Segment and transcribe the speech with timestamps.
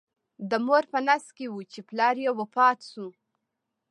[0.49, 3.07] د مور په نس کې و چې پلار یې وفات شو.